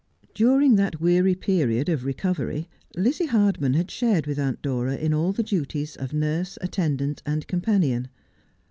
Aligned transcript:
During 0.33 0.77
that 0.77 0.99
weary 0.99 1.35
period 1.35 1.87
of 1.87 2.05
recovery, 2.05 2.67
Lizzie 2.95 3.27
Hardman 3.27 3.75
had 3.75 3.91
shared 3.91 4.25
with 4.25 4.39
Aunt 4.39 4.59
Dora 4.63 4.95
in 4.95 5.13
all 5.13 5.31
the 5.31 5.43
duties 5.43 5.95
of 5.95 6.11
nurse, 6.11 6.57
attendant, 6.59 7.21
and 7.23 7.47
companion. 7.47 8.07